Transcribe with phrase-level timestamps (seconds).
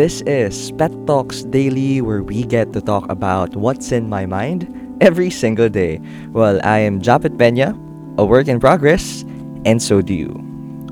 [0.00, 4.64] This is Pet Talks Daily, where we get to talk about what's in my mind
[5.02, 6.00] every single day.
[6.32, 7.76] Well, I am Japet Pena,
[8.16, 9.28] a work in progress,
[9.68, 10.32] and so do you.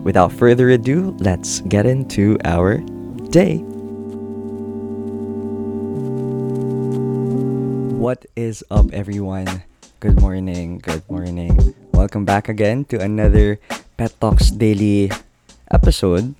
[0.04, 2.84] Without further ado, let's get into our
[3.32, 3.64] day.
[7.96, 9.48] What is up, everyone?
[10.04, 11.56] Good morning, good morning.
[11.96, 13.56] Welcome back again to another
[13.96, 15.08] Pet Talks Daily
[15.70, 16.34] episode.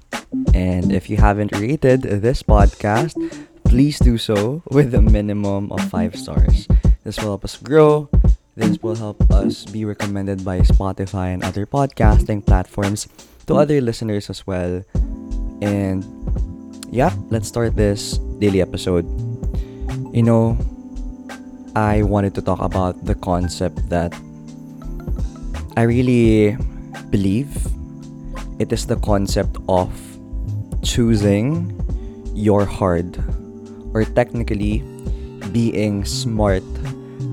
[0.54, 3.16] And if you haven't rated this podcast,
[3.64, 6.68] please do so with a minimum of five stars.
[7.04, 8.08] This will help us grow.
[8.56, 13.06] This will help us be recommended by Spotify and other podcasting platforms
[13.46, 14.82] to other listeners as well.
[15.62, 16.04] And
[16.90, 19.06] yeah, let's start this daily episode.
[20.12, 20.58] You know,
[21.76, 24.10] I wanted to talk about the concept that
[25.76, 26.56] I really
[27.10, 27.54] believe
[28.58, 29.90] it is the concept of
[30.82, 31.70] choosing
[32.34, 33.18] your hard
[33.94, 34.82] or technically
[35.50, 36.62] being smart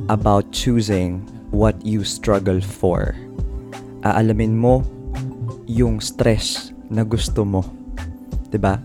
[0.10, 3.16] about choosing what you struggle for.
[4.06, 4.86] Aalamin mo
[5.66, 7.66] yung stress na gusto mo.
[8.54, 8.78] 'Di ba?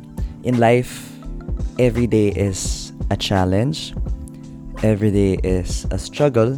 [0.44, 1.12] In life,
[1.76, 3.92] every day is a challenge.
[4.80, 6.56] Every day is a struggle.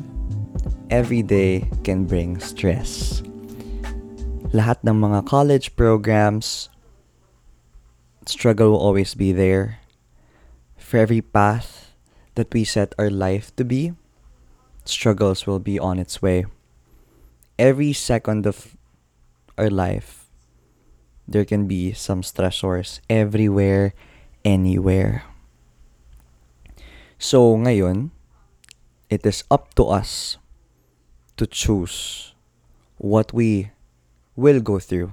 [0.95, 3.23] Every day can bring stress.
[4.53, 6.69] Lahat ng mga college programs,
[8.29, 9.81] struggle will always be there.
[10.77, 11.97] For every path
[12.37, 13.97] that we set our life to be,
[14.85, 16.45] struggles will be on its way.
[17.57, 18.77] Every second of
[19.57, 20.29] our life,
[21.25, 23.97] there can be some stressors everywhere,
[24.45, 25.25] anywhere.
[27.17, 28.13] So, ngayon,
[29.09, 30.37] it is up to us
[31.41, 32.37] to choose
[33.01, 33.73] what we
[34.37, 35.13] will go through.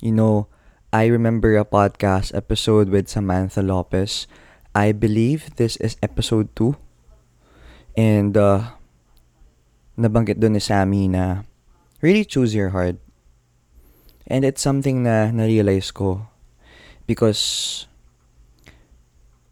[0.00, 0.48] You know,
[0.92, 4.26] I remember a podcast episode with Samantha Lopez.
[4.74, 6.76] I believe this is episode 2.
[7.96, 8.76] And uh,
[10.00, 11.44] nabanggit doon ni Sammy na
[12.00, 12.96] really choose your heart.
[14.26, 16.28] And it's something na na-realize ko
[17.04, 17.84] because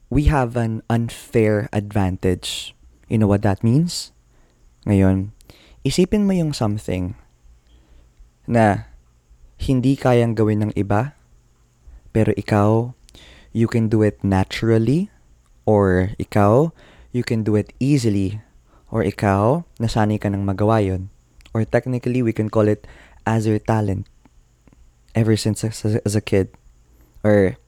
[0.08, 2.72] we have an unfair advantage.
[3.12, 4.12] You know what that means?
[4.88, 5.36] Ngayon,
[5.84, 7.19] isipin mo yung something
[8.50, 8.90] na
[9.62, 11.14] hindi kayang gawin ng iba
[12.10, 12.90] pero ikaw,
[13.54, 15.10] you can do it naturally
[15.66, 16.74] or ikaw,
[17.14, 18.42] you can do it easily
[18.90, 21.10] or ikaw, nasanay ka ng magawa yun.
[21.54, 22.86] Or technically, we can call it
[23.26, 24.06] as your talent
[25.14, 26.50] ever since as, as a kid.
[27.22, 27.58] Or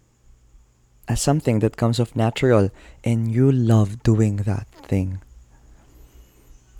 [1.07, 2.71] as something that comes off natural
[3.03, 5.23] and you love doing that thing.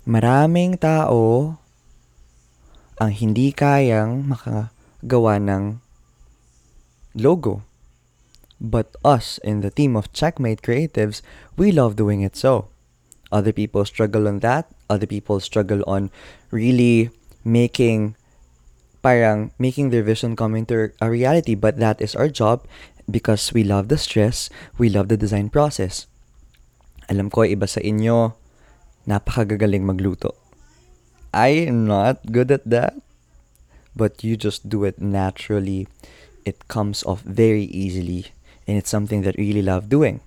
[0.07, 1.59] Maraming tao
[3.03, 5.83] ang hindi kayang makagawa ng
[7.19, 7.67] logo.
[8.63, 11.19] But us in the team of Checkmate Creatives,
[11.59, 12.71] we love doing it so.
[13.27, 14.71] Other people struggle on that.
[14.87, 16.15] Other people struggle on
[16.47, 17.11] really
[17.43, 18.15] making
[19.03, 21.59] parang making their vision come into a reality.
[21.59, 22.63] But that is our job
[23.11, 24.47] because we love the stress,
[24.79, 26.07] we love the design process.
[27.11, 28.31] Alam ko, iba sa inyo,
[29.03, 30.42] napakagagaling magluto.
[31.33, 32.95] I am not good at that.
[33.93, 35.85] But you just do it naturally
[36.45, 38.31] it comes off very easily
[38.67, 40.19] and it's something that really love doing.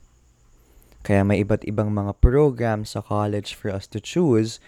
[1.05, 4.59] Kaya may iba't ibang mga programs sa college for us to choose.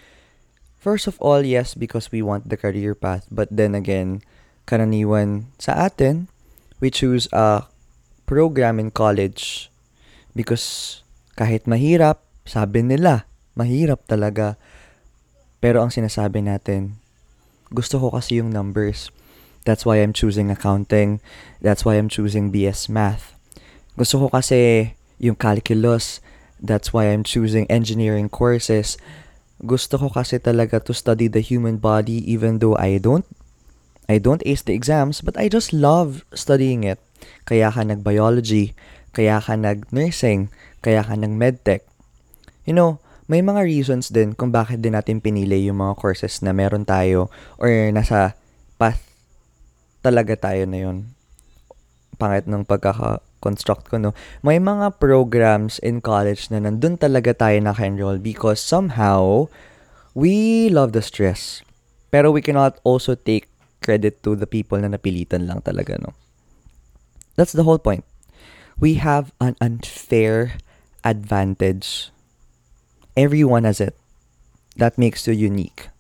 [0.78, 3.26] First of all, yes, because we want the career path.
[3.26, 4.22] But then again,
[4.70, 6.31] karaniwan sa atin,
[6.78, 7.66] we choose a
[8.31, 9.66] program in college
[10.38, 11.03] because
[11.34, 13.26] kahit mahirap, sabi nila,
[13.59, 14.55] mahirap talaga.
[15.59, 16.99] Pero ang sinasabi natin,
[17.75, 19.11] gusto ko kasi yung numbers.
[19.67, 21.21] That's why I'm choosing accounting.
[21.61, 23.37] That's why I'm choosing BS Math.
[23.99, 26.23] Gusto ko kasi yung calculus.
[26.63, 28.97] That's why I'm choosing engineering courses.
[29.59, 33.27] Gusto ko kasi talaga to study the human body even though I don't
[34.09, 36.97] I don't ace the exams, but I just love studying it.
[37.45, 38.73] Kaya ka nag-biology,
[39.12, 40.49] kaya ka nag-nursing,
[40.81, 41.85] kaya ka nag-medtech.
[42.65, 46.57] You know, may mga reasons din kung bakit din natin pinili yung mga courses na
[46.57, 47.29] meron tayo
[47.61, 48.33] or nasa
[48.81, 49.05] path
[50.01, 51.13] talaga tayo na yun.
[52.17, 54.17] Pangit ng pagkaka-construct ko, no?
[54.41, 59.47] May mga programs in college na nandun talaga tayo naka-enroll because somehow,
[60.17, 61.61] we love the stress.
[62.09, 63.47] Pero we cannot also take
[63.85, 66.17] credit to the people na napilitan lang talaga, no?
[67.37, 68.03] That's the whole point.
[68.81, 70.59] We have an unfair
[71.05, 72.11] advantage.
[73.19, 73.99] Everyone has it.
[74.79, 75.91] That makes you unique.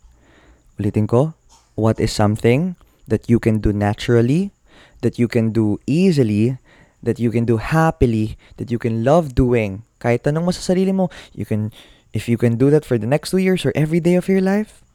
[0.78, 1.34] Ulitin ko,
[1.74, 2.78] what is something
[3.10, 4.54] that you can do naturally,
[5.02, 6.62] that you can do easily,
[7.02, 9.82] that you can do happily, that you can love doing.
[9.98, 11.74] Kahit tanong mo sa sarili mo, you can,
[12.14, 14.38] if you can do that for the next two years or every day of your
[14.38, 14.86] life,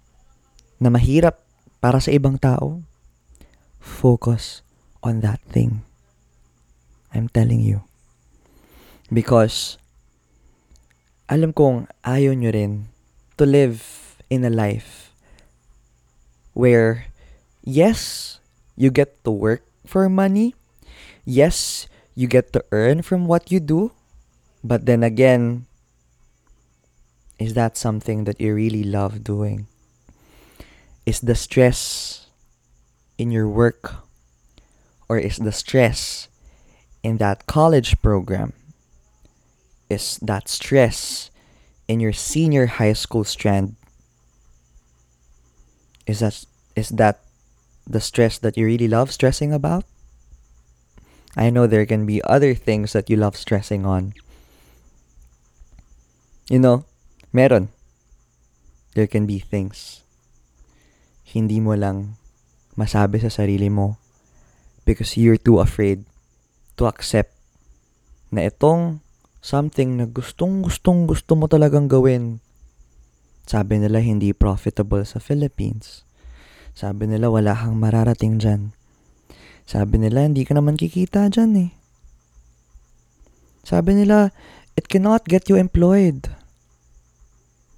[0.80, 1.44] na mahirap
[1.84, 2.88] para sa ibang tao,
[3.84, 4.64] focus
[5.04, 5.84] on that thing.
[7.12, 7.84] I'm telling you.
[9.12, 9.76] Because,
[11.32, 12.92] alam kong ayaw nyo rin
[13.40, 15.12] to live in a life
[16.54, 17.08] where,
[17.64, 18.40] yes,
[18.76, 20.56] you get to work for money.
[21.26, 23.92] Yes, you get to earn from what you do.
[24.64, 25.66] But then again,
[27.40, 29.68] is that something that you really love doing?
[31.06, 32.28] Is the stress
[33.18, 33.96] in your work
[35.10, 36.28] or is the stress
[37.04, 38.54] in that college program?
[39.94, 41.30] Is that stress
[41.86, 43.78] in your senior high school strand?
[46.10, 46.34] Is that
[46.74, 47.22] is that
[47.86, 49.86] the stress that you really love stressing about?
[51.38, 54.18] I know there can be other things that you love stressing on.
[56.50, 56.90] You know,
[57.30, 57.70] meron.
[58.98, 60.02] There can be things.
[61.22, 62.18] Hindi mo lang
[62.74, 64.02] masabi sa sarili mo
[64.90, 66.10] because you're too afraid
[66.82, 67.30] to accept
[68.34, 69.03] na itong
[69.44, 72.40] something na gustong gustong gusto mo talagang gawin.
[73.44, 76.08] Sabi nila hindi profitable sa Philippines.
[76.72, 78.72] Sabi nila wala kang mararating dyan.
[79.68, 81.72] Sabi nila hindi ka naman kikita dyan eh.
[83.68, 84.32] Sabi nila
[84.80, 86.32] it cannot get you employed.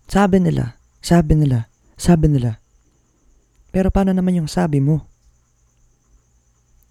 [0.06, 1.66] Sabi nila, sabi nila,
[1.98, 2.62] sabi nila.
[3.74, 5.10] Pero paano naman yung sabi mo?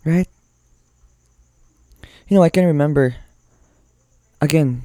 [0.02, 0.28] Right?
[2.26, 3.16] You know, I can remember,
[4.44, 4.84] again,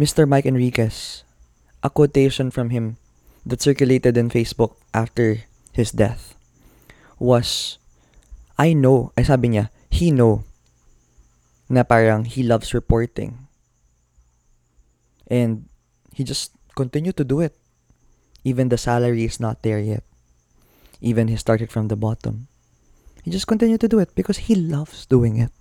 [0.00, 0.24] Mr.
[0.24, 1.22] Mike Enriquez,
[1.84, 2.96] a quotation from him
[3.44, 6.34] that circulated in Facebook after his death
[7.20, 7.76] was,
[8.56, 10.48] I know, ay sabi niya, he know
[11.68, 13.46] na parang he loves reporting.
[15.28, 15.68] And
[16.16, 17.54] he just continued to do it.
[18.42, 20.02] Even the salary is not there yet.
[21.04, 22.48] Even he started from the bottom.
[23.22, 25.52] He just continued to do it because he loves doing it.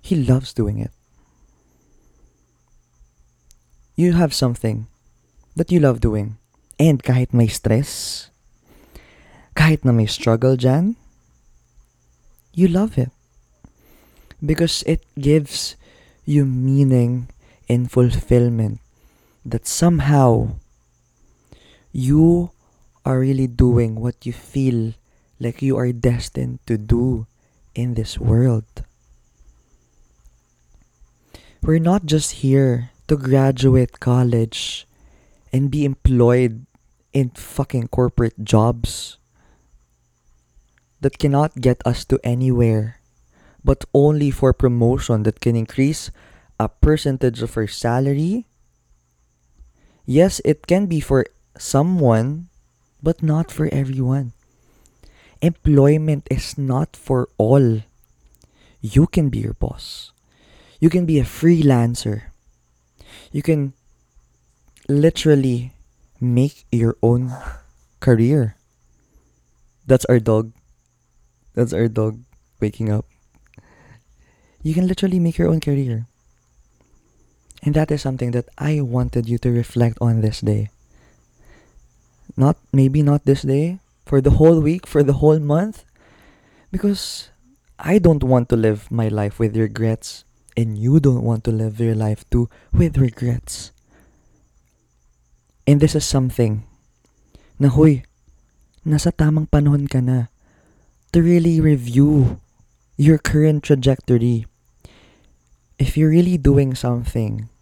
[0.00, 0.95] He loves doing it.
[3.96, 4.92] You have something
[5.56, 6.36] that you love doing.
[6.76, 8.28] And kahit may stress,
[9.56, 11.00] kahit na may struggle dyan,
[12.52, 13.08] you love it.
[14.44, 15.80] Because it gives
[16.28, 17.32] you meaning
[17.72, 18.84] and fulfillment
[19.48, 20.60] that somehow
[21.88, 22.52] you
[23.08, 24.92] are really doing what you feel
[25.40, 27.24] like you are destined to do
[27.72, 28.84] in this world.
[31.64, 34.86] We're not just here to graduate college
[35.52, 36.66] and be employed
[37.12, 39.18] in fucking corporate jobs
[41.00, 43.00] that cannot get us to anywhere,
[43.64, 46.10] but only for promotion that can increase
[46.58, 48.46] a percentage of our salary.
[50.04, 51.26] Yes, it can be for
[51.58, 52.48] someone,
[53.02, 54.32] but not for everyone.
[55.42, 57.82] Employment is not for all.
[58.80, 60.12] You can be your boss.
[60.80, 62.32] You can be a freelancer.
[63.32, 63.72] You can
[64.88, 65.72] literally
[66.20, 67.32] make your own
[68.00, 68.56] career.
[69.86, 70.52] That's our dog.
[71.54, 72.20] That's our dog
[72.60, 73.06] waking up.
[74.62, 76.06] You can literally make your own career.
[77.62, 80.70] And that is something that I wanted you to reflect on this day.
[82.36, 85.84] Not maybe not this day, for the whole week, for the whole month.
[86.70, 87.30] Because
[87.78, 90.25] I don't want to live my life with regrets,
[90.56, 93.70] and you don't want to live your life too with regrets.
[95.66, 96.64] And this is something
[97.60, 98.04] na huy,
[98.84, 100.32] nasa tamang panahon ka na
[101.12, 102.40] to really review
[102.96, 104.48] your current trajectory.
[105.76, 107.52] If you're really doing something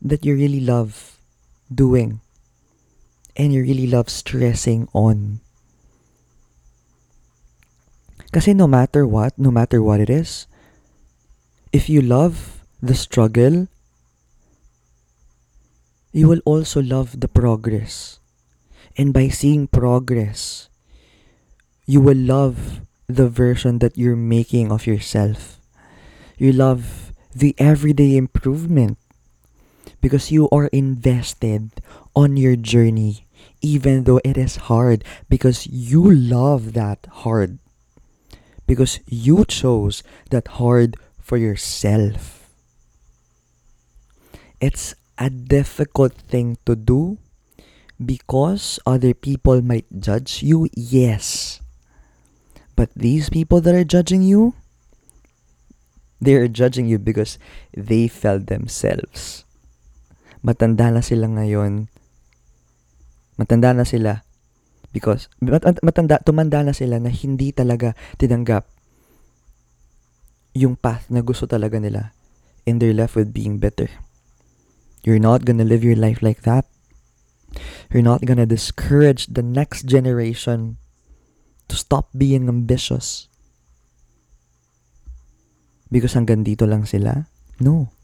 [0.00, 1.20] that you really love
[1.68, 2.20] doing
[3.36, 5.40] and you really love stressing on.
[8.32, 10.47] Kasi no matter what, no matter what it is,
[11.72, 13.68] if you love the struggle,
[16.12, 18.20] you will also love the progress.
[18.96, 20.68] And by seeing progress,
[21.86, 25.60] you will love the version that you're making of yourself.
[26.36, 28.98] You love the everyday improvement
[30.00, 31.70] because you are invested
[32.14, 33.26] on your journey,
[33.60, 37.58] even though it is hard, because you love that hard.
[38.66, 40.96] Because you chose that hard
[41.28, 42.48] for yourself.
[44.64, 47.20] It's a difficult thing to do
[48.00, 51.60] because other people might judge you, yes.
[52.72, 54.56] But these people that are judging you,
[56.18, 57.38] They are judging you because
[57.70, 59.46] they felt themselves.
[60.42, 61.86] Matanda na sila ngayon.
[63.38, 64.26] Matanda na sila
[64.90, 68.66] because mat- matanda tumanda na sila na hindi talaga tinanggap
[70.58, 72.10] yung path na gusto talaga nila
[72.66, 73.88] and they're left with being bitter.
[75.06, 76.66] You're not gonna live your life like that.
[77.88, 80.76] You're not gonna discourage the next generation
[81.70, 83.30] to stop being ambitious.
[85.88, 87.30] Because hanggang dito lang sila?
[87.62, 87.94] No.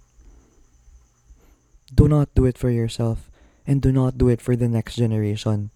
[1.93, 3.29] Do not do it for yourself
[3.67, 5.69] and do not do it for the next generation.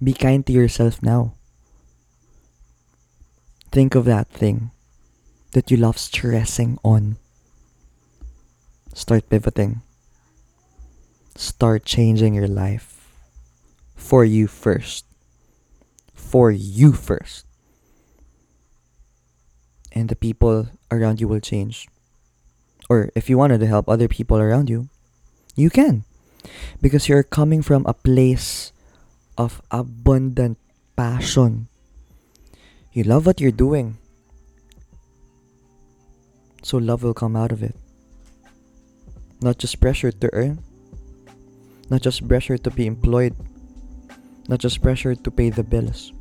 [0.00, 1.36] Be kind to yourself now.
[3.68, 4.72] Think of that thing
[5.56, 7.16] that you love stressing on.
[8.92, 9.80] Start pivoting.
[11.34, 13.08] Start changing your life
[13.96, 15.08] for you first.
[16.12, 17.48] For you first.
[19.96, 21.88] And the people around you will change.
[22.92, 24.92] Or if you wanted to help other people around you,
[25.56, 26.04] you can.
[26.84, 28.76] Because you're coming from a place
[29.38, 30.58] of abundant
[31.00, 31.68] passion.
[32.92, 33.96] You love what you're doing.
[36.66, 37.76] So love will come out of it.
[39.40, 40.58] Not just pressure to earn,
[41.90, 43.36] not just pressure to be employed,
[44.48, 46.12] not just pressure to pay the bills,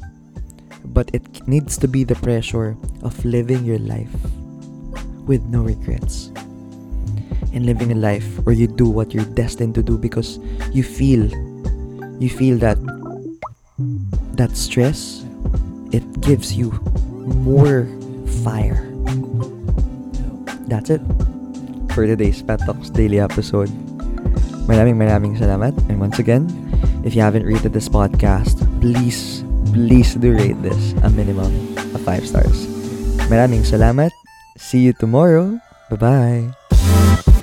[0.86, 4.14] but it needs to be the pressure of living your life
[5.26, 6.30] with no regrets
[7.52, 10.38] and living a life where you do what you're destined to do because
[10.72, 11.26] you feel
[12.22, 12.78] you feel that
[14.38, 15.26] that stress
[15.92, 16.70] it gives you
[17.50, 17.90] more
[18.46, 18.95] fire
[20.68, 21.02] that's it.
[21.94, 23.72] For today's Pet Talks daily episode
[24.66, 25.72] maraming maraming salamat.
[25.88, 26.50] And once again
[27.06, 31.54] if you haven't rated this podcast please please do rate this a minimum
[31.94, 32.68] of 5 stars.
[33.32, 34.12] Maraming salamat.
[34.58, 35.60] See you tomorrow.
[35.94, 37.35] Bye bye